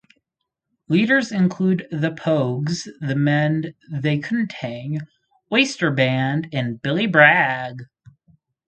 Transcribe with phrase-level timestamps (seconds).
[0.87, 5.01] Leaders included The Pogues, The Men They Couldn't Hang,
[5.53, 7.83] Oyster Band and Billy Bragg.